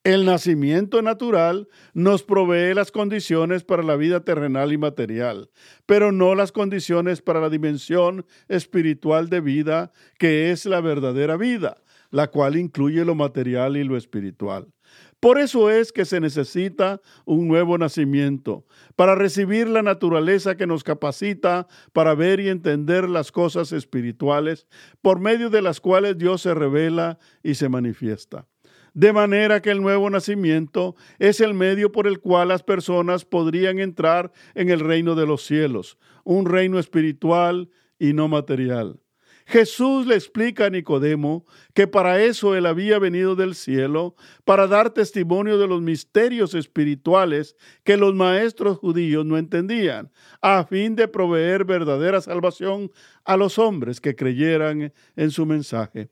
El 0.07 0.23
nacimiento 0.23 1.01
natural 1.01 1.67
nos 1.93 2.23
provee 2.23 2.73
las 2.73 2.93
condiciones 2.93 3.65
para 3.65 3.83
la 3.83 3.97
vida 3.97 4.21
terrenal 4.21 4.71
y 4.71 4.77
material, 4.77 5.49
pero 5.85 6.13
no 6.13 6.33
las 6.33 6.53
condiciones 6.53 7.21
para 7.21 7.41
la 7.41 7.49
dimensión 7.49 8.25
espiritual 8.47 9.27
de 9.27 9.41
vida, 9.41 9.91
que 10.17 10.51
es 10.51 10.65
la 10.65 10.79
verdadera 10.79 11.35
vida 11.35 11.83
la 12.09 12.27
cual 12.27 12.55
incluye 12.55 13.03
lo 13.03 13.15
material 13.15 13.77
y 13.77 13.83
lo 13.83 13.97
espiritual. 13.97 14.67
Por 15.19 15.39
eso 15.39 15.69
es 15.69 15.91
que 15.91 16.05
se 16.05 16.19
necesita 16.19 17.01
un 17.25 17.47
nuevo 17.47 17.77
nacimiento, 17.77 18.65
para 18.95 19.15
recibir 19.15 19.67
la 19.67 19.81
naturaleza 19.81 20.55
que 20.55 20.67
nos 20.67 20.83
capacita 20.83 21.67
para 21.91 22.15
ver 22.15 22.39
y 22.39 22.49
entender 22.49 23.09
las 23.09 23.31
cosas 23.31 23.71
espirituales, 23.71 24.67
por 25.01 25.19
medio 25.19 25.49
de 25.49 25.61
las 25.61 25.81
cuales 25.81 26.17
Dios 26.17 26.41
se 26.43 26.53
revela 26.53 27.17
y 27.43 27.55
se 27.55 27.67
manifiesta. 27.67 28.47
De 28.97 29.13
manera 29.13 29.61
que 29.61 29.69
el 29.69 29.83
nuevo 29.83 30.09
nacimiento 30.09 30.95
es 31.19 31.39
el 31.39 31.53
medio 31.53 31.91
por 31.91 32.07
el 32.07 32.19
cual 32.19 32.47
las 32.47 32.63
personas 32.63 33.25
podrían 33.25 33.77
entrar 33.77 34.31
en 34.55 34.71
el 34.71 34.79
reino 34.79 35.13
de 35.13 35.27
los 35.27 35.45
cielos, 35.45 35.99
un 36.23 36.47
reino 36.47 36.79
espiritual 36.79 37.69
y 37.99 38.13
no 38.13 38.27
material. 38.27 38.99
Jesús 39.45 40.07
le 40.07 40.15
explica 40.15 40.65
a 40.65 40.69
Nicodemo 40.71 41.45
que 41.75 41.85
para 41.85 42.23
eso 42.23 42.55
él 42.55 42.65
había 42.65 42.97
venido 42.97 43.35
del 43.35 43.53
cielo, 43.53 44.15
para 44.45 44.65
dar 44.65 44.89
testimonio 44.89 45.59
de 45.59 45.67
los 45.67 45.79
misterios 45.79 46.55
espirituales 46.55 47.55
que 47.83 47.97
los 47.97 48.15
maestros 48.15 48.79
judíos 48.79 49.23
no 49.27 49.37
entendían, 49.37 50.11
a 50.41 50.63
fin 50.63 50.95
de 50.95 51.07
proveer 51.07 51.65
verdadera 51.65 52.19
salvación 52.19 52.89
a 53.25 53.37
los 53.37 53.59
hombres 53.59 54.01
que 54.01 54.15
creyeran 54.15 54.91
en 55.15 55.29
su 55.29 55.45
mensaje. 55.45 56.09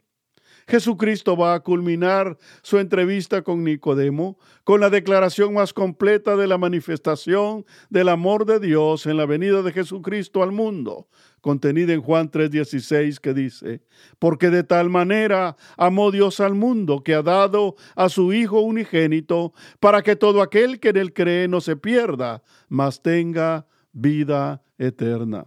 Jesucristo 0.68 1.38
va 1.38 1.54
a 1.54 1.60
culminar 1.60 2.38
su 2.64 2.80
entrevista 2.80 3.44
con 3.44 3.64
Nicodemo 3.64 4.40
con 4.64 4.82
la 4.82 4.90
declaración 4.90 5.54
más 5.54 5.74
completa 5.74 6.36
de 6.36 6.48
la 6.48 6.58
manifestación 6.58 7.66
del 7.90 8.10
amor 8.10 8.46
de 8.46 8.60
Dios 8.60 9.06
en 9.06 9.18
la 9.18 9.28
venida 9.28 9.62
de 9.62 9.72
Jesucristo 9.72 10.42
al 10.42 10.52
mundo, 10.52 11.08
contenida 11.42 11.94
en 11.94 12.02
Juan 12.02 12.32
3:16 12.32 13.20
que 13.20 13.36
dice, 13.36 13.84
porque 14.18 14.50
de 14.50 14.64
tal 14.64 14.90
manera 14.90 15.56
amó 15.78 16.10
Dios 16.10 16.40
al 16.40 16.56
mundo 16.56 17.04
que 17.04 17.14
ha 17.14 17.22
dado 17.22 17.76
a 17.96 18.10
su 18.10 18.34
Hijo 18.34 18.62
unigénito 18.62 19.54
para 19.80 20.02
que 20.02 20.16
todo 20.16 20.42
aquel 20.42 20.80
que 20.80 20.90
en 20.90 20.98
él 20.98 21.14
cree 21.14 21.48
no 21.48 21.62
se 21.62 21.76
pierda, 21.76 22.42
mas 22.70 23.04
tenga 23.04 23.68
vida 23.92 24.64
eterna. 24.80 25.46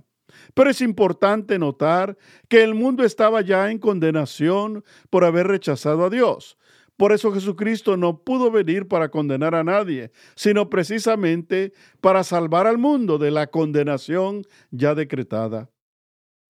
Pero 0.54 0.70
es 0.70 0.80
importante 0.80 1.58
notar 1.58 2.16
que 2.48 2.62
el 2.62 2.74
mundo 2.74 3.04
estaba 3.04 3.40
ya 3.40 3.70
en 3.70 3.78
condenación 3.78 4.84
por 5.10 5.24
haber 5.24 5.46
rechazado 5.46 6.04
a 6.04 6.10
Dios. 6.10 6.58
Por 6.96 7.12
eso 7.12 7.32
Jesucristo 7.32 7.96
no 7.96 8.24
pudo 8.24 8.50
venir 8.50 8.88
para 8.88 9.08
condenar 9.08 9.54
a 9.54 9.62
nadie, 9.62 10.10
sino 10.34 10.68
precisamente 10.68 11.72
para 12.00 12.24
salvar 12.24 12.66
al 12.66 12.76
mundo 12.76 13.18
de 13.18 13.30
la 13.30 13.46
condenación 13.46 14.42
ya 14.72 14.96
decretada. 14.96 15.70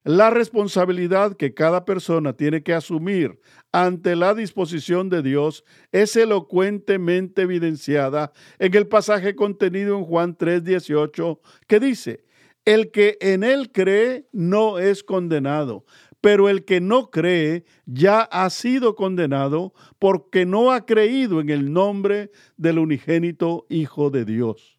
La 0.05 0.31
responsabilidad 0.31 1.37
que 1.37 1.53
cada 1.53 1.85
persona 1.85 2.33
tiene 2.33 2.63
que 2.63 2.73
asumir 2.73 3.41
ante 3.73 4.17
la 4.17 4.33
disposición 4.33 5.11
de 5.11 5.23
Dios 5.23 5.65
es 5.93 6.17
elocuentemente 6.17 7.43
evidenciada 7.43 8.33
en 8.59 8.75
el 8.75 8.87
pasaje 8.87 9.35
contenido 9.35 9.99
en 9.99 10.05
Juan 10.05 10.35
3:18 10.35 11.41
que 11.67 11.79
dice, 11.79 12.25
el 12.69 12.91
que 12.91 13.17
en 13.23 13.45
él 13.45 13.73
cree 13.73 14.27
no 14.31 14.79
es 14.79 15.03
condenado, 15.03 15.87
pero 16.21 16.51
el 16.51 16.67
que 16.67 16.83
no 16.83 17.11
cree 17.11 17.65
ya 17.87 18.21
ha 18.21 18.51
sido 18.51 18.95
condenado 18.95 19.73
porque 19.99 20.45
no 20.45 20.71
ha 20.71 20.85
creído 20.85 21.41
en 21.41 21.49
el 21.49 21.73
nombre 21.73 22.31
del 22.59 22.79
unigénito 22.79 23.65
Hijo 23.71 24.11
de 24.11 24.27
Dios. 24.27 24.79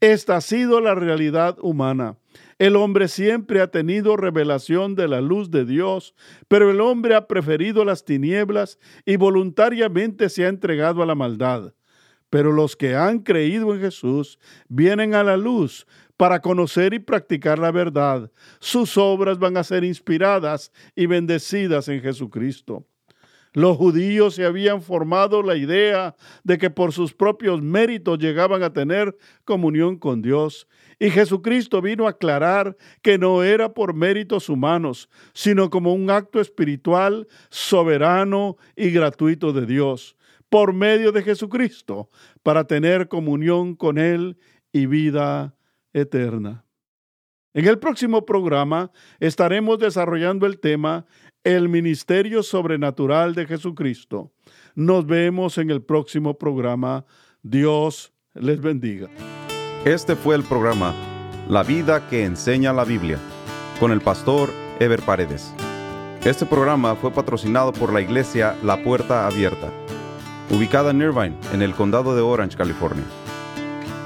Esta 0.00 0.36
ha 0.36 0.40
sido 0.40 0.80
la 0.80 0.94
realidad 0.94 1.58
humana. 1.60 2.16
El 2.60 2.76
hombre 2.76 3.08
siempre 3.08 3.60
ha 3.60 3.72
tenido 3.72 4.16
revelación 4.16 4.94
de 4.94 5.08
la 5.08 5.20
luz 5.20 5.50
de 5.50 5.64
Dios, 5.64 6.14
pero 6.46 6.70
el 6.70 6.80
hombre 6.80 7.16
ha 7.16 7.26
preferido 7.26 7.84
las 7.84 8.04
tinieblas 8.04 8.78
y 9.04 9.16
voluntariamente 9.16 10.28
se 10.28 10.44
ha 10.44 10.48
entregado 10.48 11.02
a 11.02 11.06
la 11.06 11.16
maldad. 11.16 11.74
Pero 12.30 12.52
los 12.52 12.76
que 12.76 12.94
han 12.94 13.18
creído 13.18 13.74
en 13.74 13.80
Jesús 13.80 14.38
vienen 14.68 15.14
a 15.16 15.24
la 15.24 15.36
luz 15.36 15.84
para 16.20 16.42
conocer 16.42 16.92
y 16.92 16.98
practicar 16.98 17.58
la 17.58 17.70
verdad. 17.70 18.30
Sus 18.58 18.98
obras 18.98 19.38
van 19.38 19.56
a 19.56 19.64
ser 19.64 19.84
inspiradas 19.84 20.70
y 20.94 21.06
bendecidas 21.06 21.88
en 21.88 22.02
Jesucristo. 22.02 22.86
Los 23.54 23.78
judíos 23.78 24.34
se 24.34 24.44
habían 24.44 24.82
formado 24.82 25.42
la 25.42 25.56
idea 25.56 26.14
de 26.44 26.58
que 26.58 26.68
por 26.68 26.92
sus 26.92 27.14
propios 27.14 27.62
méritos 27.62 28.18
llegaban 28.18 28.62
a 28.62 28.74
tener 28.74 29.16
comunión 29.46 29.96
con 29.96 30.20
Dios. 30.20 30.68
Y 30.98 31.08
Jesucristo 31.08 31.80
vino 31.80 32.06
a 32.06 32.10
aclarar 32.10 32.76
que 33.00 33.16
no 33.16 33.42
era 33.42 33.72
por 33.72 33.94
méritos 33.94 34.50
humanos, 34.50 35.08
sino 35.32 35.70
como 35.70 35.94
un 35.94 36.10
acto 36.10 36.38
espiritual, 36.38 37.28
soberano 37.48 38.58
y 38.76 38.90
gratuito 38.90 39.54
de 39.54 39.64
Dios, 39.64 40.18
por 40.50 40.74
medio 40.74 41.12
de 41.12 41.22
Jesucristo, 41.22 42.10
para 42.42 42.64
tener 42.64 43.08
comunión 43.08 43.74
con 43.74 43.96
Él 43.96 44.36
y 44.70 44.84
vida 44.84 45.54
eterna. 45.92 46.64
En 47.52 47.66
el 47.66 47.78
próximo 47.78 48.24
programa 48.24 48.92
estaremos 49.18 49.78
desarrollando 49.78 50.46
el 50.46 50.60
tema 50.60 51.06
El 51.42 51.68
Ministerio 51.68 52.42
Sobrenatural 52.42 53.34
de 53.34 53.46
Jesucristo. 53.46 54.32
Nos 54.74 55.04
vemos 55.04 55.58
en 55.58 55.70
el 55.70 55.82
próximo 55.82 56.38
programa. 56.38 57.04
Dios 57.42 58.12
les 58.34 58.60
bendiga. 58.60 59.08
Este 59.84 60.14
fue 60.14 60.36
el 60.36 60.44
programa 60.44 60.94
La 61.48 61.62
vida 61.64 62.08
que 62.08 62.24
enseña 62.24 62.72
la 62.72 62.84
Biblia 62.84 63.18
con 63.80 63.90
el 63.90 64.00
pastor 64.00 64.50
Ever 64.78 65.00
Paredes. 65.02 65.52
Este 66.24 66.44
programa 66.44 66.94
fue 66.94 67.10
patrocinado 67.10 67.72
por 67.72 67.92
la 67.92 68.02
iglesia 68.02 68.54
La 68.62 68.82
Puerta 68.84 69.26
Abierta, 69.26 69.72
ubicada 70.50 70.90
en 70.90 71.00
Irvine, 71.00 71.36
en 71.54 71.62
el 71.62 71.74
condado 71.74 72.14
de 72.14 72.20
Orange, 72.20 72.58
California. 72.58 73.06